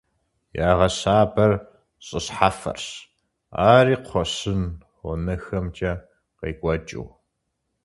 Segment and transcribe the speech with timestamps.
[0.69, 1.53] Ягъэщабэр
[2.05, 2.85] щӏы щхьэфэрщ,
[3.71, 4.61] ари кхъуэщын
[4.99, 5.91] гъунэхэмкӏэ
[6.39, 7.07] къекӏуэкӏыу.